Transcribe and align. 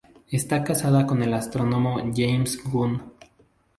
Está 0.31 0.63
casada 0.63 1.05
con 1.05 1.21
el 1.21 1.31
astrónomo 1.31 1.99
James 2.15 2.59
Gunn. 2.63 3.03